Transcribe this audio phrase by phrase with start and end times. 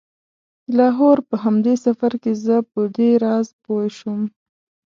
[0.03, 0.03] د
[0.77, 4.21] لاهور په همدې سفر کې زه په دې راز پوی شوم.